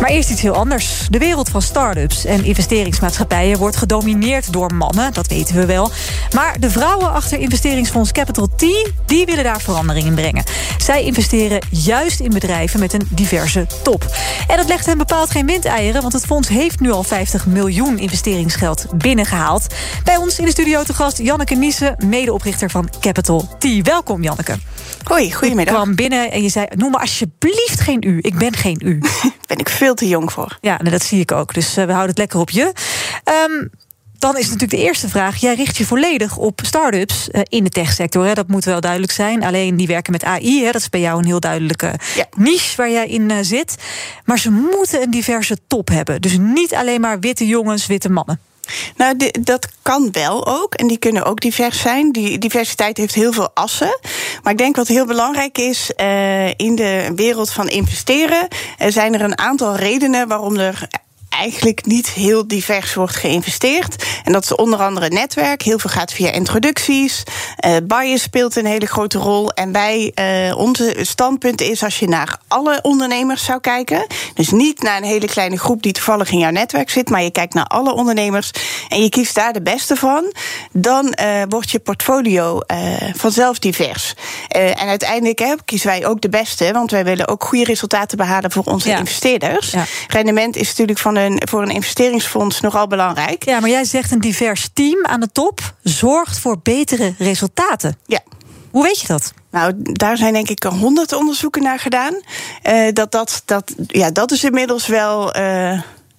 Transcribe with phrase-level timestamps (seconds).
[0.00, 1.06] Maar eerst iets heel anders.
[1.10, 5.90] De wereld van start-ups en investeringsmaatschappijen wordt gedomineerd door mannen, dat weten we wel.
[6.34, 8.60] Maar de vrouwen achter investeringsfonds Capital T,
[9.06, 10.44] die willen daar verandering in brengen.
[10.78, 14.16] Zij investeren juist in bedrijven met een diverse top.
[14.46, 17.98] En dat legt hen bepaald geen windeieren, want het fonds heeft nu al 50 miljoen
[17.98, 19.74] investeringsgeld binnengehaald.
[20.04, 23.82] Bij ons in de studio te gast Janneke Niesen, medeoprichter van Capital T.
[23.82, 24.58] Welkom Janneke.
[25.04, 25.74] Hoi, goedemiddag.
[25.74, 28.18] Je kwam binnen en je zei, noem me alsjeblieft geen u.
[28.20, 28.98] Ik ben geen u.
[29.46, 30.58] ben ik veel te jong voor.
[30.60, 31.54] Ja, nou, dat zie ik ook.
[31.54, 32.72] Dus uh, we houden het lekker op je.
[33.48, 33.70] Um,
[34.22, 35.36] dan is natuurlijk de eerste vraag.
[35.36, 38.24] Jij richt je volledig op start-ups uh, in de techsector.
[38.24, 38.32] Hè?
[38.32, 39.44] Dat moet wel duidelijk zijn.
[39.44, 40.64] Alleen die werken met AI.
[40.64, 40.70] Hè?
[40.70, 42.26] Dat is bij jou een heel duidelijke ja.
[42.36, 43.74] niche waar jij in uh, zit.
[44.24, 46.20] Maar ze moeten een diverse top hebben.
[46.20, 48.40] Dus niet alleen maar witte jongens, witte mannen.
[48.96, 50.74] Nou, die, dat kan wel ook.
[50.74, 52.12] En die kunnen ook divers zijn.
[52.12, 53.98] Die diversiteit heeft heel veel assen.
[54.42, 59.14] Maar ik denk wat heel belangrijk is uh, in de wereld van investeren, uh, zijn
[59.14, 60.88] er een aantal redenen waarom er
[61.32, 64.04] eigenlijk niet heel divers wordt geïnvesteerd.
[64.24, 65.62] En dat is onder andere netwerk.
[65.62, 67.22] Heel veel gaat via introducties.
[67.66, 69.50] Uh, bias speelt een hele grote rol.
[69.50, 74.06] En wij, uh, onze standpunt is als je naar alle ondernemers zou kijken.
[74.34, 77.10] Dus niet naar een hele kleine groep die toevallig in jouw netwerk zit.
[77.10, 78.50] Maar je kijkt naar alle ondernemers.
[78.88, 80.34] En je kiest daar de beste van.
[80.72, 82.60] Dan uh, wordt je portfolio
[83.16, 84.14] vanzelf divers.
[84.48, 86.72] en uiteindelijk hè, kiezen wij ook de beste.
[86.72, 88.98] Want wij willen ook goede resultaten behalen voor onze ja.
[88.98, 89.70] investeerders.
[89.70, 89.84] Ja.
[90.08, 93.44] Rendement is natuurlijk van een, voor een investeringsfonds nogal belangrijk.
[93.44, 97.98] Ja, maar jij zegt een divers team aan de top zorgt voor betere resultaten.
[98.06, 98.20] Ja.
[98.70, 99.32] Hoe weet je dat?
[99.50, 102.14] Nou, daar zijn denk ik honderd onderzoeken naar gedaan.
[102.62, 105.36] Uh, dat, dat, dat, ja, dat is inmiddels wel.
[105.36, 105.72] Uh,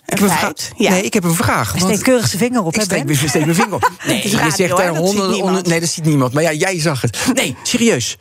[0.06, 0.90] ik heb, een ja.
[0.90, 1.74] nee, ik heb een vraag.
[1.78, 3.92] Steek keurig zijn vinger op, ik steek, ik steek mijn vinger op.
[4.06, 5.63] Nee, je zegt daar honderden...
[5.69, 6.34] Nee, dat ziet niemand.
[6.34, 7.18] Maar ja, jij zag het.
[7.34, 8.18] Nee, serieus.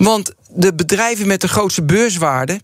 [0.00, 2.60] Want de bedrijven met de grootste beurswaarde,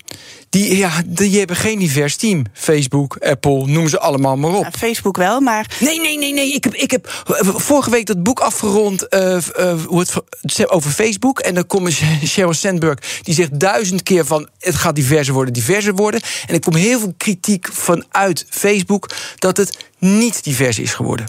[0.51, 2.45] die, ja, die hebben geen divers team.
[2.53, 4.63] Facebook, Apple, noem ze allemaal maar op.
[4.63, 5.77] Ja, Facebook wel, maar.
[5.81, 6.53] Nee, nee, nee, nee.
[6.53, 11.39] Ik heb, ik heb vorige week dat boek afgerond uh, uh, het, over Facebook.
[11.39, 11.93] En dan komt
[12.27, 16.21] Sheryl Sandberg, die zegt duizend keer van het gaat diverser worden, diverser worden.
[16.47, 19.09] En ik kom heel veel kritiek vanuit Facebook
[19.39, 21.27] dat het niet divers is geworden.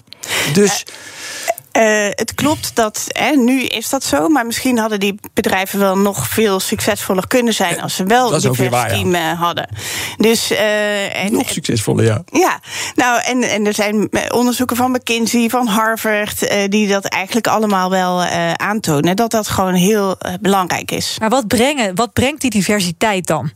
[0.54, 0.86] Dus.
[0.88, 5.80] Uh, uh, het klopt dat, hè, nu is dat zo, maar misschien hadden die bedrijven
[5.80, 9.36] wel nog veel succesvoller kunnen zijn als ze wel een divers team ja.
[9.36, 9.70] hadden.
[10.18, 12.24] Dus, uh, en, nog succesvoller, ja.
[12.32, 12.60] Ja,
[12.96, 17.90] nou, en, en er zijn onderzoeken van McKinsey, van Harvard, uh, die dat eigenlijk allemaal
[17.90, 18.24] wel
[18.56, 21.16] aantonen, dat dat gewoon heel belangrijk is.
[21.20, 23.52] Maar wat, brengen, wat brengt die diversiteit dan?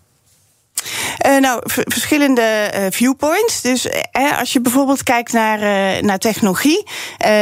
[1.26, 3.62] Uh, nou, verschillende uh, viewpoints.
[3.62, 5.60] Dus uh, als je bijvoorbeeld kijkt naar,
[6.04, 6.84] naar technologie,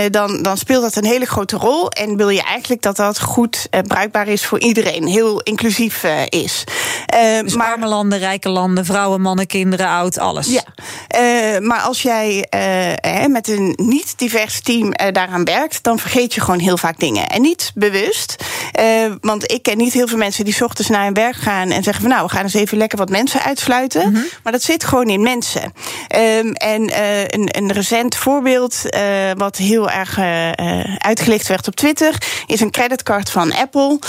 [0.09, 1.89] dan, dan speelt dat een hele grote rol.
[1.89, 6.63] En wil je eigenlijk dat dat goed bruikbaar is voor iedereen, heel inclusief is.
[7.43, 10.47] Dus maar, arme landen, rijke landen, vrouwen, mannen, kinderen, oud, alles.
[10.47, 10.63] Ja,
[11.59, 12.47] maar als jij
[13.27, 17.29] met een niet divers team daaraan werkt, dan vergeet je gewoon heel vaak dingen.
[17.29, 18.43] En niet bewust,
[19.21, 22.01] want ik ken niet heel veel mensen die ochtends naar hun werk gaan en zeggen
[22.01, 24.07] van nou, we gaan eens even lekker wat mensen uitsluiten.
[24.07, 24.27] Mm-hmm.
[24.43, 25.73] Maar dat zit gewoon in mensen.
[26.15, 29.01] Um, en uh, een, een recent voorbeeld, uh,
[29.37, 32.15] wat heel erg uh, uitgelicht werd op Twitter,
[32.45, 33.99] is een creditcard van Apple.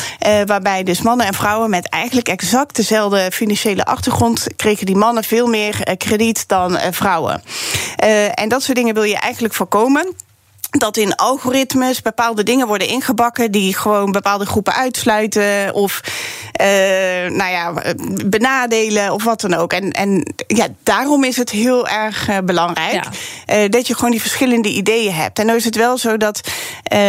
[0.46, 5.46] waarbij dus mannen en vrouwen met eigenlijk exact dezelfde financiële achtergrond kregen die mannen veel
[5.46, 7.42] meer krediet dan vrouwen.
[8.34, 10.14] en dat soort dingen wil je eigenlijk voorkomen
[10.70, 16.00] dat in algoritmes bepaalde dingen worden ingebakken die gewoon bepaalde groepen uitsluiten of
[16.60, 16.66] uh,
[17.36, 17.72] nou ja,
[18.26, 19.72] benadelen of wat dan ook.
[19.72, 23.04] En, en ja, daarom is het heel erg uh, belangrijk
[23.46, 23.62] ja.
[23.62, 25.38] uh, dat je gewoon die verschillende ideeën hebt.
[25.38, 26.40] En dan is het wel zo dat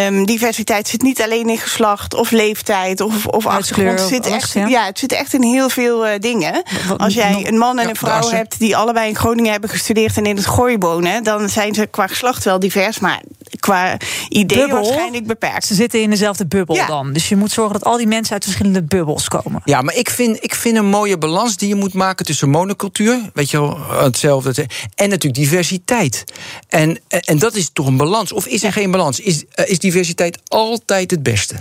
[0.07, 3.99] um, diversiteit zit niet alleen in geslacht of leeftijd of, of achtergrond.
[3.99, 4.67] Het zit, echt, ja.
[4.67, 4.85] ja.
[4.85, 6.63] het zit echt in heel veel dingen.
[6.97, 10.25] Als jij een man en een vrouw hebt die allebei in Groningen hebben gestudeerd en
[10.25, 13.21] in het gooi wonen, dan zijn ze qua geslacht wel divers, maar
[13.61, 13.97] qua
[14.29, 14.75] idee bubbel.
[14.75, 15.65] waarschijnlijk beperkt.
[15.65, 16.87] Ze zitten in dezelfde bubbel ja.
[16.87, 17.13] dan.
[17.13, 19.61] Dus je moet zorgen dat al die mensen uit verschillende bubbels komen.
[19.65, 23.29] Ja, maar ik vind, ik vind een mooie balans die je moet maken tussen monocultuur,
[23.33, 26.23] weet je wel, hetzelfde, en natuurlijk diversiteit.
[26.67, 28.31] En, en dat is toch een balans?
[28.31, 29.19] Of is er geen balans?
[29.19, 31.55] Is, is diversiteit altijd het beste?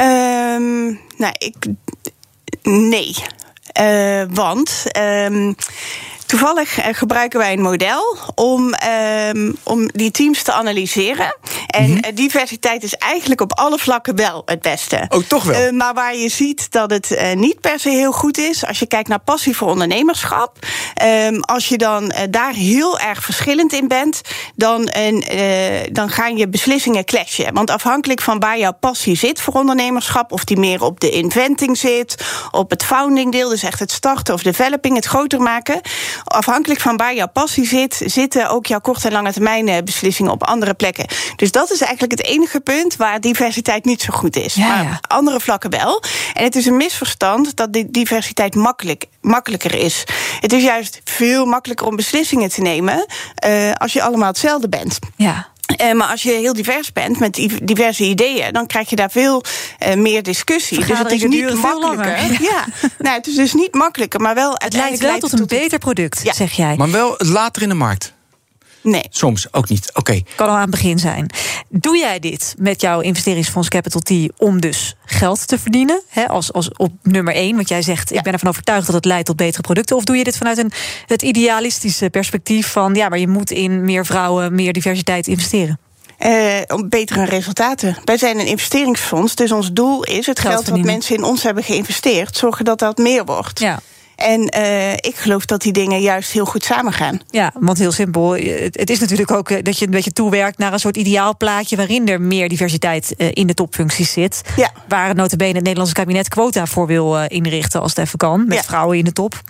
[0.00, 1.54] Um, nou, ik.
[2.62, 3.14] Nee.
[3.80, 4.84] Uh, want.
[4.98, 5.56] Um,
[6.32, 11.36] toevallig eh, gebruiken wij een model om, ehm, om die teams te analyseren.
[11.72, 11.98] En Mhm.
[11.98, 15.04] eh, diversiteit is eigenlijk op alle vlakken wel het beste.
[15.08, 15.54] Oh, toch wel?
[15.60, 18.78] Eh, maar waar je ziet dat het eh, niet per se heel goed is, als
[18.78, 20.58] je kijkt naar passie voor ondernemerschap,
[20.94, 24.20] ehm, als je dan daar heel erg verschillend in bent,
[24.56, 24.90] dan,
[25.92, 27.54] dan gaan je beslissingen clashen.
[27.54, 31.78] Want afhankelijk van waar jouw passie zit voor ondernemerschap, of die meer op de inventing
[31.78, 35.80] zit, op het founding deel, dus echt het starten of developing, het groter maken,
[36.24, 40.44] afhankelijk van waar jouw passie zit, zitten ook jouw korte en lange termijn beslissingen op
[40.46, 41.06] andere plekken.
[41.36, 44.54] Dus dat is eigenlijk het enige punt waar diversiteit niet zo goed is.
[44.54, 45.00] Ja, maar ja.
[45.08, 46.02] andere vlakken wel.
[46.34, 50.04] En het is een misverstand dat die diversiteit makkelijk, makkelijker is.
[50.40, 54.98] Het is juist veel makkelijker om beslissingen te nemen eh, als je allemaal hetzelfde bent.
[55.16, 55.50] Ja.
[55.76, 59.10] Eh, maar als je heel divers bent met di- diverse ideeën, dan krijg je daar
[59.10, 59.42] veel
[59.78, 60.84] eh, meer discussie.
[60.84, 62.20] Dus het is niet makkelijker.
[62.50, 62.64] Ja,
[62.98, 66.20] nou, het is dus niet makkelijker, maar wel Het leidt wel tot een beter product,
[66.22, 66.32] Ja.
[66.32, 66.74] zeg jij.
[66.76, 68.12] Maar wel later in de markt.
[68.82, 69.04] Nee.
[69.10, 69.90] Soms ook niet.
[69.94, 70.20] Oké.
[70.34, 71.30] Kan al aan het begin zijn.
[71.68, 76.02] Doe jij dit met jouw investeringsfonds Capital T om dus geld te verdienen?
[76.08, 79.04] Hè, als, als op nummer één, want jij zegt: ik ben ervan overtuigd dat het
[79.04, 79.96] leidt tot betere producten.
[79.96, 80.72] Of doe je dit vanuit een,
[81.06, 85.78] het idealistische perspectief van ja, maar je moet in meer vrouwen, meer diversiteit investeren?
[86.18, 87.96] Eh, om betere resultaten.
[88.04, 91.42] Wij zijn een investeringsfonds, dus ons doel is het Geld geld, wat mensen in ons
[91.42, 93.58] hebben geïnvesteerd, zorgen dat dat meer wordt.
[93.58, 93.80] Ja.
[94.16, 97.20] En eh, ik geloof dat die dingen juist heel goed samengaan.
[97.30, 98.30] Ja, want heel simpel.
[98.34, 101.36] Het, het is natuurlijk ook eh, dat je een beetje toewerkt naar een soort ideaal
[101.36, 104.42] plaatje waarin er meer diversiteit eh, in de topfuncties zit.
[104.56, 104.70] Ja.
[104.88, 108.44] Waar het notabene het Nederlandse kabinet quota voor wil eh, inrichten als het even kan.
[108.46, 108.62] Met Ja.
[108.62, 109.40] vrouwen in de top.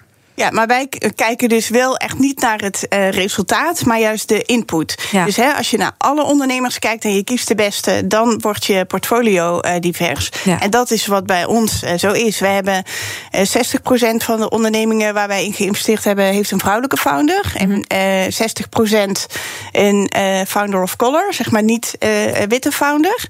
[0.43, 4.43] Ja, maar wij kijken dus wel echt niet naar het eh, resultaat, maar juist de
[4.43, 5.09] input.
[5.11, 5.25] Ja.
[5.25, 8.65] Dus hè, als je naar alle ondernemers kijkt en je kiest de beste, dan wordt
[8.65, 10.31] je portfolio eh, divers.
[10.45, 10.61] Ja.
[10.61, 12.39] En dat is wat bij ons eh, zo is.
[12.39, 12.85] Wij hebben
[13.31, 17.53] eh 60% van de ondernemingen waar wij in geïnvesteerd hebben, heeft een vrouwelijke founder.
[17.55, 19.27] En eh 60%
[19.73, 23.27] een eh, founder of color, zeg maar niet een witte founder.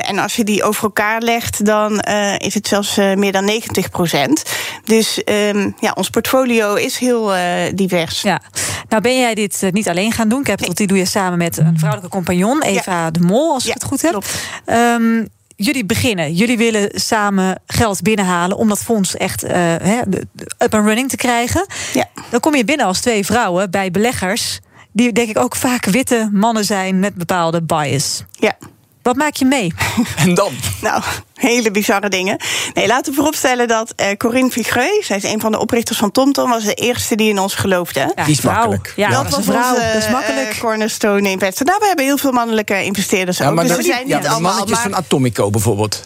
[0.00, 2.00] En als je die over elkaar legt, dan
[2.38, 4.50] is het zelfs meer dan 90%.
[4.84, 8.22] Dus ehm, ja, ons portfolio is heel eh, divers.
[8.22, 8.40] Ja,
[8.88, 10.42] nou ben jij dit eh, niet alleen gaan doen.
[10.42, 13.74] Capital T doe je samen met een vrouwelijke compagnon, Eva de Mol, als ik Ja,
[13.74, 14.24] het goed heb.
[14.64, 15.24] Ehm,
[15.56, 16.32] jullie beginnen.
[16.32, 20.26] Jullie willen samen geld binnenhalen om dat fonds echt de
[20.58, 21.66] up and running te krijgen.
[21.92, 22.08] Ja.
[22.30, 24.60] Dan kom je binnen als twee vrouwen bij beleggers.
[24.92, 28.24] Die denk ik ook vaak witte mannen zijn met bepaalde bias.
[28.30, 28.56] Ja.
[29.04, 29.72] Wat maak je mee?
[30.16, 30.52] En dan?
[30.82, 31.02] Nou,
[31.34, 32.36] hele bizarre dingen.
[32.74, 36.10] Nee, laten we vooropstellen dat eh, Corinne Vigreux, zij is een van de oprichters van
[36.10, 38.12] TomTom, was de eerste die in ons geloofde.
[38.16, 38.52] Ja, Die is vrouw.
[38.54, 38.92] makkelijk.
[38.96, 39.74] Ja, Ja, dat een vrouw.
[39.74, 40.50] onze, dat is makkelijk.
[40.52, 41.66] eh, cornerstone investor.
[41.66, 43.58] Nou, we hebben heel veel mannelijke investeerders ook.
[43.60, 44.50] dus dat- we zijn ja, niet de allemaal.
[44.50, 46.04] mannetjes Maar, van Atomico bijvoorbeeld.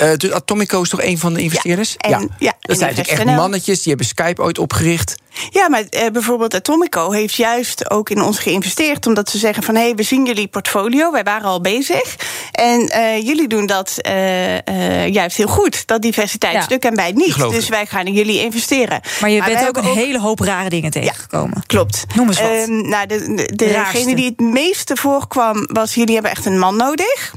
[0.00, 1.96] Eh, dus Atomico is toch een van de investeerders?
[1.96, 3.78] en- ja, dat zijn natuurlijk echt mannetjes.
[3.78, 5.14] Die hebben Skype ooit opgericht.
[5.50, 9.06] ja, maar eh, bijvoorbeeld Atomico heeft juist ook in ons geïnvesteerd.
[9.06, 11.12] Omdat ze zeggen van, hé, hey, we zien jullie portfolio.
[11.12, 12.16] Wij waren al bezig.
[12.52, 15.86] En eh, jullie doen dat eh, eh, juist heel goed.
[15.86, 17.50] Dat diversiteitsstuk en wij niet.
[17.50, 19.00] Dus wij gaan in jullie investeren.
[19.20, 21.62] Maar je bent ook een hele hoop rare dingen tegengekomen.
[21.66, 22.04] Klopt.
[22.14, 22.50] Noem eens wat.
[22.50, 23.92] Ehm, nou, de, de, De raarste.
[23.98, 25.94] degene die het meeste voorkwam was...
[25.94, 27.32] jullie hebben echt een man nodig.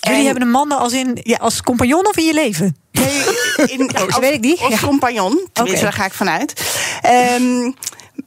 [0.00, 1.36] Jullie En- hebben een man als, in, Ja.
[1.36, 2.76] als compagnon of in je leven?
[2.92, 3.22] Nee,
[3.66, 4.60] in, dat weet ik niet.
[4.60, 4.86] Als Ja.
[4.86, 6.78] compagnon, tenminste, daar ga ik vanuit.
[7.02, 7.70] Ehm,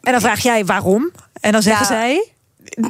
[0.03, 1.11] En dan vraag jij waarom.
[1.41, 1.91] En dan zeggen Ja.
[1.91, 2.27] zij...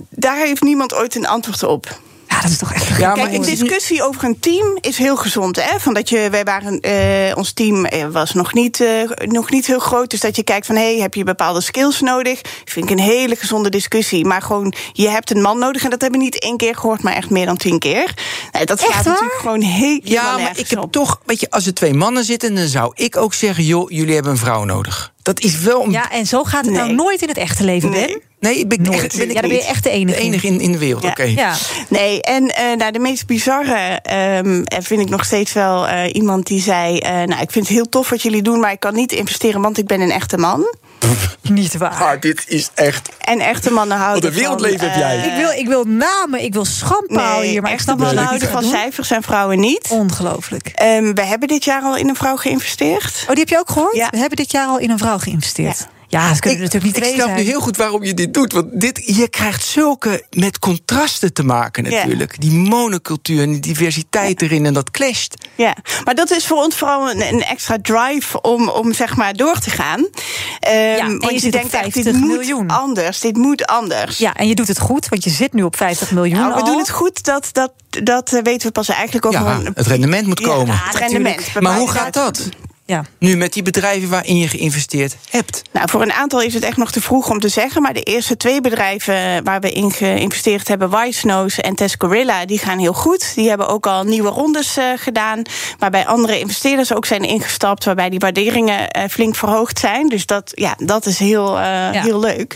[0.09, 1.99] daar heeft niemand ooit een antwoord op.
[2.33, 2.97] Ja, dat is toch echt...
[2.97, 5.55] Ja, Kijk, het discussie over een team is heel gezond.
[5.55, 5.79] Hè?
[5.79, 9.65] Van dat je, wij waren, eh, ons team eh, was nog niet, eh, nog niet
[9.65, 10.09] heel groot.
[10.09, 12.41] Dus dat je kijkt van, hey, heb je bepaalde skills nodig?
[12.65, 14.25] Vind ik een hele gezonde discussie.
[14.25, 15.83] Maar gewoon, je hebt een man nodig.
[15.83, 18.13] En dat hebben we niet één keer gehoord, maar echt meer dan tien keer.
[18.51, 19.13] Nee, dat Echt gaat waar?
[19.13, 20.91] natuurlijk gewoon helemaal Ja, maar nergens ik heb op.
[20.91, 24.13] toch, weet je, als er twee mannen zitten, dan zou ik ook zeggen: joh, jullie
[24.13, 25.12] hebben een vrouw nodig.
[25.23, 25.91] Dat is wel een.
[25.91, 26.95] Ja, en zo gaat het nou Nee.
[26.95, 27.99] nooit in het echte leven, Ben.
[27.99, 28.17] Nee.
[28.39, 29.03] nee, ben ik Nooit.
[29.03, 30.17] echt, ben ik ja, dan ben je echt de enige.
[30.19, 31.03] de enige in, in de wereld.
[31.03, 31.09] Ja.
[31.09, 31.23] Oké.
[31.23, 31.55] Ja.
[31.89, 36.47] Nee, en eh, nou, de meest bizarre ehm, vind ik nog steeds wel eh, iemand
[36.47, 36.97] die zei...
[36.97, 39.61] eh, nou, ik vind het heel tof wat jullie doen, maar ik kan niet investeren...
[39.61, 40.75] want ik ben een echte man.
[41.41, 41.99] Niet waar.
[41.99, 43.09] Maar dit is echt.
[43.19, 45.17] En echte mannen houden Wat een wereldleven van, heb jij.
[45.17, 48.23] eh, Ik wil, ik wil namen, ik wil schandpaal nee, hier, maar ik echte mannen
[48.23, 48.69] houden van doen.
[48.71, 49.87] cijfers en vrouwen niet.
[49.89, 50.67] Ongelooflijk.
[50.67, 53.13] Ehm, we hebben dit jaar al in een vrouw geïnvesteerd.
[53.21, 53.95] Oh, die heb je ook gehoord?
[53.95, 54.07] Ja.
[54.09, 55.77] We hebben dit jaar al in een vrouw geïnvesteerd.
[55.79, 55.85] Ja.
[56.13, 58.33] Ja, dat kunnen Ik, we natuurlijk niet ik snap nu heel goed waarom je dit
[58.33, 58.53] doet.
[58.53, 61.89] Want dit, je krijgt zulke met contrasten te maken Ja.
[61.89, 62.41] natuurlijk.
[62.41, 65.35] Die monocultuur en die diversiteit erin en dat clasht.
[65.55, 69.33] Ja, maar dat is voor ons vooral een, een extra drive om, om zeg maar
[69.33, 70.07] door te gaan.
[70.59, 73.65] Ehm, en je want je, zit op denkt echt, dit 50 moet anders, dit moet
[73.65, 74.17] anders.
[74.17, 76.59] Ja, en je doet het goed, want je zit nu op 50 miljoen Nou, we
[76.59, 76.65] al.
[76.65, 77.71] doen het goed, dat, dat,
[78.03, 79.71] dat eh, weten we pas eigenlijk over Ja, een...
[79.73, 80.75] het rendement moet komen.
[80.77, 81.59] het rendement.
[81.59, 82.49] Maar hoe gaat dat?
[82.93, 83.05] Ja.
[83.19, 85.61] nu met die bedrijven waarin je geïnvesteerd hebt?
[85.71, 87.81] Nou, voor een aantal is het echt nog te vroeg om te zeggen.
[87.81, 92.57] Maar de eerste twee bedrijven waar we in geïnvesteerd hebben, Wise Nose en Tescorilla, die
[92.59, 93.31] gaan heel goed.
[93.35, 95.41] Die hebben ook al nieuwe rondes uh, gedaan.
[95.79, 97.83] Waarbij andere investeerders ook zijn ingestapt.
[97.85, 100.07] Waarbij die waarderingen uh, flink verhoogd zijn.
[100.09, 102.01] Dus dat, ja, dat is heel, uh, ja.
[102.01, 102.55] heel leuk.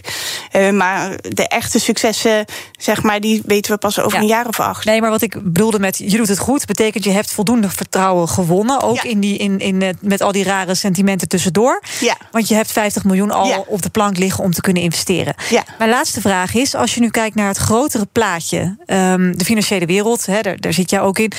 [0.73, 2.45] maar de echte successen,
[2.79, 4.21] zeg maar, die weten we pas over Ja.
[4.21, 4.85] een jaar of acht.
[4.85, 8.27] Nee, maar wat ik bedoelde met je doet het goed, betekent je hebt voldoende vertrouwen
[8.29, 8.81] gewonnen.
[8.81, 9.03] Ook Ja.
[9.03, 11.83] in die, in, in, het- met al die rare sentimenten tussendoor.
[11.99, 12.17] Ja.
[12.31, 13.63] Want je hebt 50 miljoen al Ja.
[13.67, 15.35] op de plank liggen om te kunnen investeren.
[15.49, 15.63] Ja.
[15.77, 19.85] Mijn laatste vraag is: als je nu kijkt naar het grotere plaatje, ehm, de financiële
[19.85, 21.31] wereld, hè, daar, daar zit jij ook in.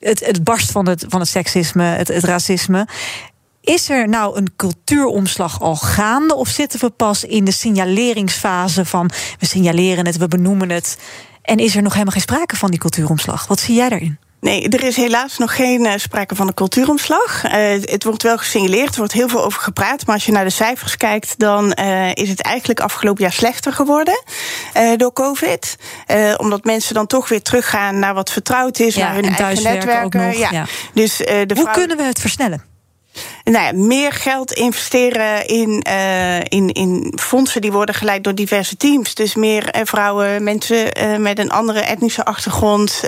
[0.00, 2.86] Het, het barst van het, van het seksisme, het, het racisme.
[3.60, 6.34] Is er nou een cultuuromslag al gaande?
[6.34, 10.98] Of zitten we pas in de signaleringsfase van we signaleren het, we benoemen het?
[11.42, 13.46] En is er nog helemaal geen sprake van die cultuuromslag?
[13.46, 14.18] Wat zie jij daarin?
[14.40, 17.44] Nee, er is helaas nog geen uh, sprake van een cultuuromslag.
[17.44, 20.06] Uh, het wordt wel gesignaleerd, er wordt heel veel over gepraat.
[20.06, 23.72] Maar als je naar de cijfers kijkt, dan uh, is het eigenlijk afgelopen jaar slechter
[23.72, 24.22] geworden
[24.96, 25.76] door COVID.
[26.36, 29.62] omdat mensen dan toch weer teruggaan naar wat vertrouwd is, Ja, naar hun en eigen
[29.62, 30.26] netwerken.
[30.26, 30.66] nog, ja.
[30.92, 31.72] Dus, de Hoe vrouw...
[31.72, 32.62] kunnen we het versnellen?
[33.44, 38.76] Nou ja, meer geld investeren in, uh, in, in fondsen die worden geleid door diverse
[38.76, 39.14] teams.
[39.14, 43.02] Dus meer uh, vrouwen, mensen uh, met een andere etnische achtergrond,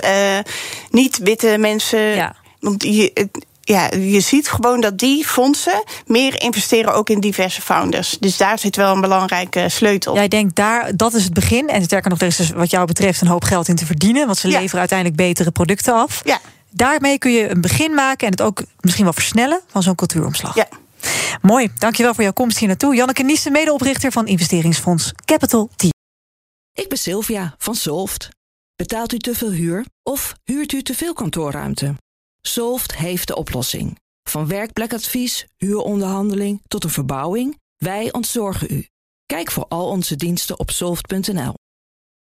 [0.89, 1.99] niet witte mensen.
[1.99, 2.35] Ja.
[2.59, 3.29] Want je,
[3.61, 8.17] ja, je ziet gewoon dat die fondsen meer investeren ook in diverse founders.
[8.19, 10.15] Dus daar zit wel een belangrijke sleutel.
[10.15, 11.69] Jij denkt daar, dat is het begin.
[11.69, 14.25] En sterker nog, er is dus wat jou betreft een hoop geld in te verdienen.
[14.25, 14.59] Want ze Ja.
[14.59, 16.21] leveren uiteindelijk betere producten af.
[16.23, 16.39] Ja.
[16.71, 20.55] Daarmee kun je een begin maken en het ook misschien wel versnellen van zo'n cultuuromslag.
[20.55, 20.67] Ja.
[21.41, 22.95] Mooi, dankjewel voor jouw komst hier naartoe.
[22.95, 25.83] Janneke Niesen, medeoprichter van investeringsfonds Capital T.
[26.73, 28.29] Ik ben Sylvia van Solft.
[28.75, 31.95] Betaalt u te veel huur of huurt u te veel kantoorruimte?
[32.41, 33.99] Solft heeft de oplossing.
[34.29, 38.87] Van werkplekadvies, huuronderhandeling tot een verbouwing, wij ontzorgen u.
[39.25, 41.53] Kijk voor al onze diensten op soft.nl.